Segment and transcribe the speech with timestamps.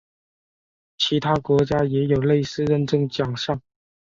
[0.97, 3.61] 其他国家也有类似认证奖项。